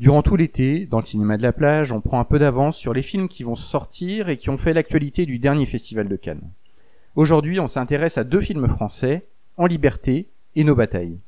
Durant 0.00 0.22
tout 0.22 0.34
l'été, 0.34 0.86
dans 0.86 0.98
le 0.98 1.04
cinéma 1.04 1.36
de 1.36 1.42
la 1.42 1.52
plage, 1.52 1.92
on 1.92 2.00
prend 2.00 2.20
un 2.20 2.24
peu 2.24 2.38
d'avance 2.38 2.74
sur 2.74 2.94
les 2.94 3.02
films 3.02 3.28
qui 3.28 3.42
vont 3.42 3.54
sortir 3.54 4.30
et 4.30 4.38
qui 4.38 4.48
ont 4.48 4.56
fait 4.56 4.72
l'actualité 4.72 5.26
du 5.26 5.38
dernier 5.38 5.66
festival 5.66 6.08
de 6.08 6.16
Cannes. 6.16 6.48
Aujourd'hui, 7.16 7.60
on 7.60 7.66
s'intéresse 7.66 8.16
à 8.16 8.24
deux 8.24 8.40
films 8.40 8.66
français, 8.66 9.26
En 9.58 9.66
liberté 9.66 10.26
et 10.56 10.64
Nos 10.64 10.74
batailles. 10.74 11.18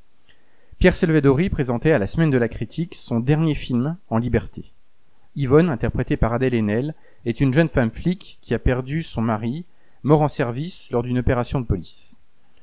Pierre 0.79 0.95
Salvadori 0.95 1.51
présentait 1.51 1.93
à 1.93 1.99
la 1.99 2.07
Semaine 2.07 2.31
de 2.31 2.39
la 2.39 2.49
Critique 2.49 2.95
son 2.95 3.21
dernier 3.21 3.55
film, 3.55 3.99
En 4.09 4.17
liberté. 4.17 4.73
Yvonne, 5.37 5.69
interprétée 5.69 6.17
par 6.17 6.33
Adèle 6.33 6.55
Haenel, 6.55 6.95
est 7.27 7.43
une 7.43 7.53
jeune 7.53 7.69
femme 7.69 7.91
flic 7.91 8.39
qui 8.41 8.55
a 8.55 8.59
perdu 8.59 9.03
son 9.03 9.21
mari, 9.21 9.67
mort 10.03 10.23
en 10.23 10.29
service 10.29 10.91
lors 10.91 11.03
d'une 11.03 11.19
opération 11.19 11.61
de 11.61 11.67
police. 11.67 12.19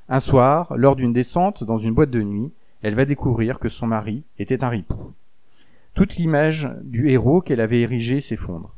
Un 0.07 0.19
soir, 0.19 0.73
lors 0.75 0.95
d'une 0.95 1.13
descente 1.13 1.63
dans 1.63 1.77
une 1.77 1.93
boîte 1.93 2.09
de 2.09 2.23
nuit, 2.23 2.51
elle 2.81 2.95
va 2.95 3.05
découvrir 3.05 3.59
que 3.59 3.69
son 3.69 3.85
mari 3.85 4.23
était 4.39 4.63
un 4.63 4.69
ripou. 4.69 5.13
Toute 5.99 6.15
l'image 6.15 6.69
du 6.83 7.09
héros 7.09 7.41
qu'elle 7.41 7.59
avait 7.59 7.81
érigé 7.81 8.21
s'effondre. 8.21 8.73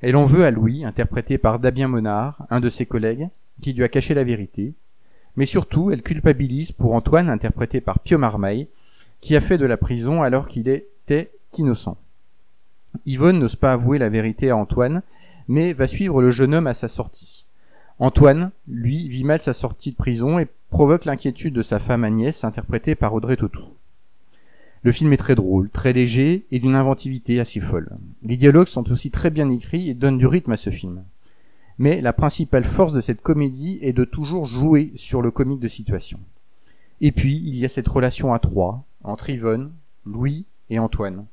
Elle 0.00 0.16
en 0.16 0.24
veut 0.24 0.46
à 0.46 0.50
Louis, 0.50 0.82
interprété 0.82 1.36
par 1.36 1.58
Dabien 1.58 1.88
Monard, 1.88 2.46
un 2.48 2.60
de 2.60 2.70
ses 2.70 2.86
collègues, 2.86 3.28
qui 3.60 3.74
lui 3.74 3.84
a 3.84 3.90
caché 3.90 4.14
la 4.14 4.24
vérité. 4.24 4.72
Mais 5.36 5.44
surtout, 5.44 5.90
elle 5.90 6.00
culpabilise 6.00 6.72
pour 6.72 6.94
Antoine, 6.94 7.28
interprété 7.28 7.82
par 7.82 7.98
Pio 7.98 8.16
Marmaille, 8.16 8.66
qui 9.20 9.36
a 9.36 9.42
fait 9.42 9.58
de 9.58 9.66
la 9.66 9.76
prison 9.76 10.22
alors 10.22 10.48
qu'il 10.48 10.68
était 10.68 11.30
innocent. 11.58 11.98
Yvonne 13.04 13.40
n'ose 13.40 13.56
pas 13.56 13.74
avouer 13.74 13.98
la 13.98 14.08
vérité 14.08 14.48
à 14.48 14.56
Antoine, 14.56 15.02
mais 15.48 15.74
va 15.74 15.86
suivre 15.86 16.22
le 16.22 16.30
jeune 16.30 16.54
homme 16.54 16.66
à 16.66 16.72
sa 16.72 16.88
sortie. 16.88 17.44
Antoine, 17.98 18.52
lui, 18.66 19.06
vit 19.10 19.24
mal 19.24 19.42
sa 19.42 19.52
sortie 19.52 19.90
de 19.90 19.96
prison 19.96 20.38
et 20.38 20.48
provoque 20.70 21.04
l'inquiétude 21.04 21.52
de 21.52 21.60
sa 21.60 21.78
femme 21.78 22.04
Agnès, 22.04 22.42
interprétée 22.42 22.94
par 22.94 23.12
Audrey 23.12 23.36
Tautou. 23.36 23.64
Le 24.82 24.92
film 24.92 25.12
est 25.12 25.18
très 25.18 25.34
drôle, 25.34 25.70
très 25.70 25.92
léger 25.92 26.46
et 26.50 26.60
d'une 26.60 26.76
inventivité 26.76 27.40
assez 27.40 27.60
folle. 27.60 27.90
Les 28.22 28.36
dialogues 28.36 28.68
sont 28.68 28.90
aussi 28.90 29.10
très 29.10 29.30
bien 29.30 29.50
écrits 29.50 29.90
et 29.90 29.94
donnent 29.94 30.18
du 30.18 30.26
rythme 30.26 30.52
à 30.52 30.56
ce 30.56 30.70
film. 30.70 31.02
Mais 31.78 32.00
la 32.00 32.12
principale 32.12 32.64
force 32.64 32.92
de 32.92 33.00
cette 33.00 33.22
comédie 33.22 33.78
est 33.82 33.92
de 33.92 34.04
toujours 34.04 34.46
jouer 34.46 34.92
sur 34.94 35.22
le 35.22 35.30
comique 35.30 35.60
de 35.60 35.68
situation. 35.68 36.20
Et 37.00 37.12
puis, 37.12 37.42
il 37.44 37.56
y 37.56 37.64
a 37.64 37.68
cette 37.68 37.88
relation 37.88 38.34
à 38.34 38.38
trois, 38.38 38.84
entre 39.04 39.30
Yvonne, 39.30 39.72
Louis 40.04 40.44
et 40.70 40.78
Antoine. 40.78 41.26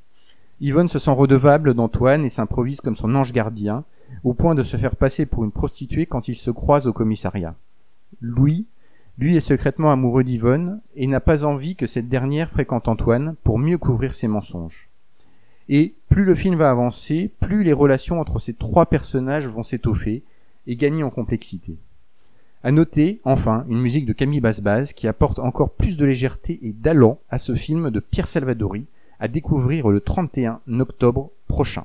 Yvonne 0.60 0.88
se 0.88 0.98
sent 0.98 1.10
redevable 1.10 1.74
d'Antoine 1.74 2.24
et 2.24 2.30
s'improvise 2.30 2.80
comme 2.80 2.96
son 2.96 3.14
ange 3.14 3.32
gardien, 3.32 3.84
au 4.22 4.34
point 4.34 4.54
de 4.54 4.62
se 4.62 4.76
faire 4.76 4.96
passer 4.96 5.26
pour 5.26 5.44
une 5.44 5.50
prostituée 5.50 6.06
quand 6.06 6.28
ils 6.28 6.36
se 6.36 6.50
croisent 6.50 6.86
au 6.86 6.92
commissariat. 6.92 7.54
Louis, 8.20 8.66
lui, 9.18 9.36
est 9.36 9.40
secrètement 9.40 9.90
amoureux 9.90 10.24
d'Yvonne 10.24 10.80
et 10.94 11.06
n'a 11.06 11.20
pas 11.20 11.44
envie 11.44 11.76
que 11.76 11.86
cette 11.86 12.08
dernière 12.08 12.50
fréquente 12.50 12.88
Antoine 12.88 13.34
pour 13.44 13.58
mieux 13.58 13.78
couvrir 13.78 14.14
ses 14.14 14.28
mensonges. 14.28 14.88
Et 15.68 15.94
plus 16.08 16.24
le 16.24 16.34
film 16.34 16.56
va 16.56 16.70
avancer, 16.70 17.30
plus 17.40 17.64
les 17.64 17.72
relations 17.72 18.20
entre 18.20 18.38
ces 18.38 18.54
trois 18.54 18.86
personnages 18.86 19.46
vont 19.46 19.62
s'étoffer 19.62 20.22
et 20.66 20.76
gagner 20.76 21.02
en 21.02 21.10
complexité. 21.10 21.76
À 22.62 22.72
noter, 22.72 23.20
enfin, 23.24 23.64
une 23.68 23.80
musique 23.80 24.06
de 24.06 24.12
Camille 24.12 24.40
Basbaz 24.40 24.92
qui 24.92 25.08
apporte 25.08 25.38
encore 25.38 25.70
plus 25.70 25.96
de 25.96 26.04
légèreté 26.04 26.58
et 26.62 26.72
d'allant 26.72 27.18
à 27.30 27.38
ce 27.38 27.54
film 27.54 27.90
de 27.90 28.00
Pierre 28.00 28.28
Salvadori, 28.28 28.86
à 29.18 29.28
découvrir 29.28 29.88
le 29.88 30.00
31 30.00 30.60
octobre 30.78 31.30
prochain. 31.48 31.84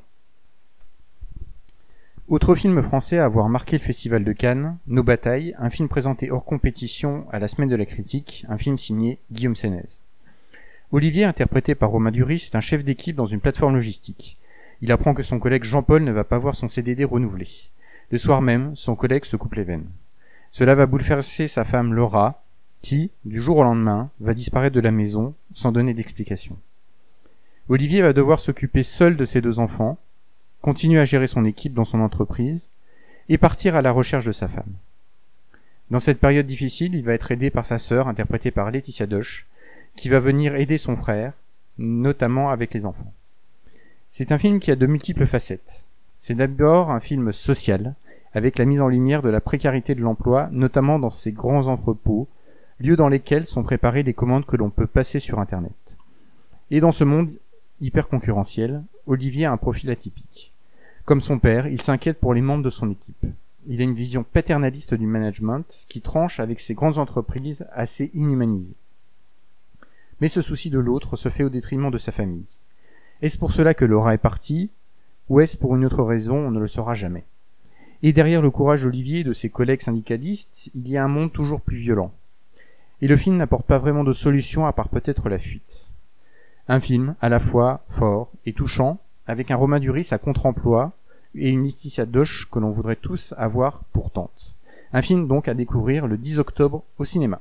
Autre 2.32 2.56
film 2.56 2.82
français 2.82 3.18
à 3.18 3.26
avoir 3.26 3.50
marqué 3.50 3.78
le 3.78 3.84
Festival 3.84 4.24
de 4.24 4.32
Cannes, 4.32 4.78
Nos 4.88 5.04
batailles, 5.04 5.54
un 5.60 5.70
film 5.70 5.90
présenté 5.90 6.32
hors 6.32 6.46
compétition 6.46 7.26
à 7.30 7.40
la 7.40 7.50
Semaine 7.50 7.68
de 7.68 7.76
la 7.76 7.86
Critique, 7.86 8.46
un 8.48 8.58
film 8.58 8.78
signé 8.78 9.20
Guillaume 9.34 9.58
Sénez. 9.58 10.00
Olivier, 10.94 11.26
interprété 11.26 11.76
par 11.76 11.90
Romain 11.90 12.10
Duris, 12.10 12.48
est 12.50 12.56
un 12.56 12.62
chef 12.62 12.86
d'équipe 12.86 13.18
dans 13.18 13.26
une 13.26 13.42
plateforme 13.42 13.76
logistique. 13.76 14.38
Il 14.82 14.94
apprend 14.94 15.14
que 15.14 15.24
son 15.24 15.40
collègue 15.40 15.66
Jean-Paul 15.66 16.06
ne 16.06 16.12
va 16.14 16.24
pas 16.24 16.38
voir 16.38 16.56
son 16.56 16.70
CDD 16.70 17.04
renouvelé. 17.04 17.50
Le 18.12 18.18
soir 18.18 18.42
même, 18.42 18.78
son 18.78 18.96
collègue 18.96 19.26
se 19.26 19.36
coupe 19.36 19.56
les 19.56 19.66
veines. 19.66 19.90
Cela 20.52 20.74
va 20.74 20.86
bouleverser 20.86 21.50
sa 21.50 21.66
femme 21.66 21.94
Laura, 21.94 22.46
qui, 22.82 23.12
du 23.26 23.42
jour 23.42 23.58
au 23.58 23.64
lendemain, 23.64 24.10
va 24.22 24.34
disparaître 24.34 24.74
de 24.74 24.80
la 24.80 24.92
maison 24.92 25.34
sans 25.54 25.74
donner 25.74 25.94
d'explication. 25.94 26.56
Olivier 27.68 28.02
va 28.02 28.14
devoir 28.14 28.40
s'occuper 28.40 28.84
seul 28.84 29.18
de 29.18 29.26
ses 29.26 29.42
deux 29.42 29.60
enfants, 29.60 29.98
continuer 30.62 31.00
à 31.00 31.06
gérer 31.06 31.28
son 31.28 31.46
équipe 31.46 31.74
dans 31.74 31.86
son 31.86 32.00
entreprise 32.00 32.62
et 33.30 33.38
partir 33.38 33.76
à 33.76 33.82
la 33.82 33.92
recherche 33.92 34.26
de 34.26 34.32
sa 34.32 34.48
femme. 34.48 34.74
Dans 35.90 36.00
cette 36.00 36.20
période 36.20 36.48
difficile, 36.48 36.96
il 36.96 37.04
va 37.04 37.14
être 37.14 37.32
aidé 37.32 37.50
par 37.50 37.66
sa 37.66 37.78
sœur, 37.78 38.08
interprétée 38.08 38.52
par 38.52 38.72
Laetitia 38.72 39.08
Doche, 39.08 39.48
qui 39.96 40.10
va 40.10 40.20
venir 40.20 40.56
aider 40.56 40.78
son 40.78 40.96
frère, 40.96 41.34
notamment 41.78 42.50
avec 42.50 42.74
les 42.74 42.86
enfants. 42.86 43.14
C'est 44.10 44.32
un 44.32 44.38
film 44.38 44.60
qui 44.60 44.72
a 44.72 44.76
de 44.76 44.86
multiples 44.86 45.28
facettes. 45.28 45.84
C'est 46.20 46.36
d'abord 46.36 46.92
un 46.92 47.00
film 47.00 47.32
social, 47.32 47.96
avec 48.34 48.58
la 48.58 48.66
mise 48.66 48.82
en 48.82 48.88
lumière 48.88 49.22
de 49.22 49.30
la 49.30 49.42
précarité 49.42 49.96
de 49.96 50.02
l'emploi, 50.02 50.50
notamment 50.52 51.00
dans 51.00 51.10
ces 51.10 51.32
grands 51.32 51.68
entrepôts, 51.68 52.28
lieux 52.80 52.96
dans 52.96 53.10
lesquels 53.10 53.46
sont 53.46 53.64
préparées 53.64 54.04
les 54.04 54.14
commandes 54.14 54.46
que 54.46 54.56
l'on 54.56 54.70
peut 54.70 54.88
passer 54.88 55.20
sur 55.20 55.40
Internet. 55.40 55.74
Et 56.70 56.80
dans 56.80 56.92
ce 56.92 57.04
monde 57.04 57.32
hyper 57.82 58.08
concurrentiel, 58.08 58.84
Olivier 59.08 59.46
a 59.46 59.52
un 59.52 59.58
profil 59.58 59.90
atypique. 59.90 60.51
Comme 61.06 61.22
son 61.22 61.40
père, 61.40 61.68
il 61.68 61.82
s'inquiète 61.82 62.20
pour 62.20 62.34
les 62.34 62.42
membres 62.42 62.64
de 62.64 62.70
son 62.70 62.92
équipe. 62.92 63.26
Il 63.68 63.82
a 63.82 63.84
une 63.84 63.96
vision 63.96 64.24
paternaliste 64.24 64.94
du 64.94 65.06
management 65.06 65.86
qui 65.90 66.02
tranche 66.02 66.40
avec 66.40 66.60
ces 66.60 66.74
grandes 66.74 67.00
entreprises 67.00 67.66
assez 67.74 68.12
inhumanisées. 68.14 68.76
Mais 70.20 70.28
ce 70.28 70.42
souci 70.42 70.70
de 70.70 70.80
l'autre 70.80 71.16
se 71.16 71.30
fait 71.30 71.44
au 71.44 71.50
détriment 71.50 71.92
de 71.92 71.98
sa 71.98 72.12
famille. 72.12 72.46
Est-ce 73.22 73.38
pour 73.38 73.52
cela 73.52 73.74
que 73.74 73.86
Laura 73.86 74.14
est 74.14 74.20
partie, 74.20 74.70
ou 75.30 75.40
est-ce 75.40 75.58
pour 75.58 75.76
une 75.76 75.86
autre 75.86 76.04
raison, 76.04 76.36
on 76.36 76.52
ne 76.52 76.60
le 76.60 76.68
saura 76.68 76.94
jamais. 76.94 77.24
Et 78.04 78.14
derrière 78.14 78.42
le 78.42 78.52
courage 78.52 78.84
d'Olivier 78.84 79.20
et 79.20 79.24
de 79.24 79.34
ses 79.34 79.50
collègues 79.50 79.82
syndicalistes, 79.82 80.72
il 80.76 80.88
y 80.88 80.98
a 80.98 81.04
un 81.04 81.08
monde 81.08 81.32
toujours 81.32 81.62
plus 81.62 81.78
violent. 81.78 82.12
Et 83.02 83.08
le 83.08 83.18
film 83.18 83.38
n'apporte 83.38 83.66
pas 83.66 83.80
vraiment 83.80 84.04
de 84.04 84.14
solution 84.14 84.66
à 84.66 84.74
part 84.74 84.90
peut-être 84.90 85.30
la 85.30 85.40
fuite. 85.40 85.90
Un 86.68 86.80
film 86.80 87.16
à 87.22 87.30
la 87.30 87.40
fois 87.40 87.84
fort 87.90 88.32
et 88.46 88.54
touchant, 88.54 89.00
avec 89.28 89.52
un 89.52 89.56
Romain 89.56 89.80
Duris 89.80 90.08
à 90.12 90.18
contre-emploi 90.18 90.92
et 91.36 91.50
une 91.50 91.64
Laetitia 91.64 92.06
Doche 92.06 92.50
que 92.52 92.60
l'on 92.60 92.72
voudrait 92.72 92.96
tous 92.96 93.34
avoir 93.38 93.82
pour 93.94 94.12
tante. 94.12 94.56
Un 94.94 95.02
film 95.02 95.28
donc 95.28 95.48
à 95.48 95.54
découvrir 95.54 96.08
le 96.08 96.18
10 96.18 96.40
octobre 96.40 96.84
au 96.98 97.06
cinéma. 97.06 97.40